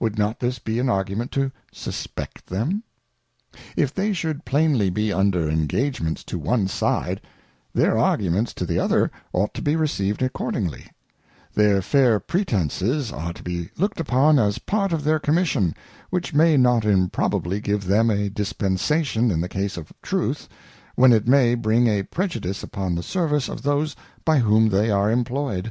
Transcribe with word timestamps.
Would 0.00 0.16
not 0.16 0.40
this 0.40 0.58
be 0.58 0.78
an 0.78 0.88
Argument 0.88 1.30
to 1.32 1.52
suspect 1.70 2.46
them? 2.46 2.82
If 3.76 3.92
they 3.92 4.14
should 4.14 4.46
plainly 4.46 4.88
be 4.88 5.12
under 5.12 5.50
Engagements 5.50 6.24
to 6.24 6.38
one 6.38 6.66
side, 6.66 7.20
their 7.74 7.98
Arguments 7.98 8.54
to 8.54 8.64
the 8.64 8.78
other 8.78 9.10
ought 9.34 9.52
to 9.52 9.60
be 9.60 9.76
received 9.76 10.22
accordingly; 10.22 10.86
their 11.52 11.82
fair 11.82 12.18
Pretences 12.18 13.12
are 13.12 13.34
to 13.34 13.42
be 13.42 13.68
looked 13.76 14.00
upon 14.00 14.38
as 14.38 14.58
part 14.60 14.92
of 14.94 15.04
their 15.04 15.18
Commission, 15.18 15.74
which 16.08 16.32
may 16.32 16.56
not 16.56 16.86
improbably 16.86 17.60
give 17.60 17.84
them 17.84 18.08
a 18.10 18.30
Dispen 18.30 18.76
sation 18.78 19.30
in 19.30 19.42
the 19.42 19.46
case 19.46 19.76
of 19.76 19.92
Truth, 20.00 20.48
when 20.94 21.12
it 21.12 21.28
may 21.28 21.54
bring 21.54 21.86
a 21.86 22.02
prejudice 22.02 22.62
upon 22.62 22.94
the 22.94 23.02
Service 23.02 23.46
of 23.46 23.60
those 23.60 23.94
by 24.24 24.38
whom 24.38 24.70
they 24.70 24.90
are 24.90 25.10
imployed. 25.12 25.70